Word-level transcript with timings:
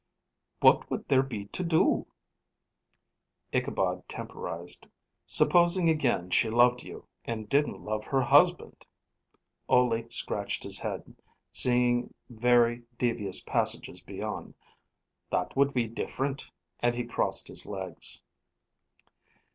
"What 0.61 0.89
would 0.89 1.07
there 1.09 1.21
be 1.21 1.45
to 1.49 1.63
do?" 1.63 2.07
Ichabod 3.53 4.09
temporized. 4.09 4.87
"Supposing 5.27 5.91
again, 5.91 6.31
she 6.31 6.49
loved 6.49 6.81
you, 6.81 7.07
and 7.23 7.47
didn't 7.47 7.85
love 7.85 8.05
her 8.05 8.23
husband?" 8.23 8.87
Ole 9.69 10.09
scratched 10.09 10.63
his 10.63 10.79
head, 10.79 11.15
seeing 11.51 12.15
very 12.31 12.81
devious 12.97 13.41
passages 13.41 14.01
beyond. 14.01 14.55
"That 15.29 15.55
would 15.55 15.71
be 15.71 15.87
different," 15.87 16.49
and 16.79 16.95
he 16.95 17.03
crossed 17.03 17.47
his 17.47 17.67
legs. 17.67 18.23